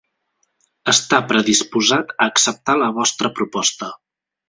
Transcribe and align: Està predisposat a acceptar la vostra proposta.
Està 0.93 1.19
predisposat 1.33 2.17
a 2.17 2.29
acceptar 2.33 2.79
la 2.85 2.91
vostra 3.01 3.35
proposta. 3.41 3.97